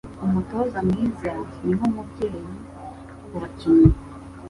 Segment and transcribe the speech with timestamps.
[0.25, 1.31] Umutoza mwiza
[1.63, 2.43] ni nkumubyeyi
[3.27, 3.91] kubakinnyi